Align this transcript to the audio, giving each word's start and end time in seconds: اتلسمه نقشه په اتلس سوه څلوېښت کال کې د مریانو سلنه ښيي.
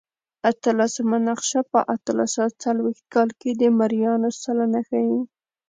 اتلسمه 0.49 1.17
نقشه 1.27 1.61
په 1.71 1.79
اتلس 1.95 2.29
سوه 2.35 2.49
څلوېښت 2.63 3.05
کال 3.13 3.29
کې 3.39 3.49
د 3.61 3.61
مریانو 3.79 4.29
سلنه 4.43 4.79
ښيي. 4.87 5.19